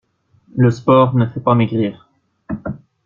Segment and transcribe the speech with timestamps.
[0.55, 2.09] Le sport ne fait pas maigrir.